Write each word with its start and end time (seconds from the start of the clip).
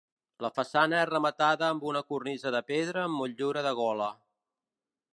La 0.45 0.49
façana 0.53 0.97
és 1.01 1.07
rematada 1.09 1.69
amb 1.75 1.87
una 1.91 2.03
cornisa 2.13 2.57
de 2.57 2.65
pedra 2.73 3.07
amb 3.11 3.19
motllura 3.23 3.67
de 3.71 3.79
gola. 3.85 4.13